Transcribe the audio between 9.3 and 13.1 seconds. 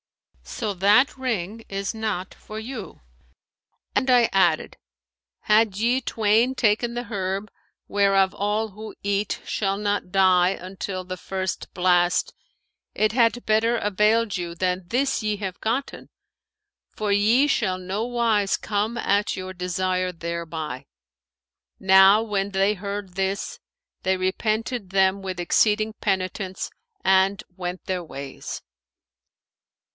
shall not die until the First Blast,[FN#521]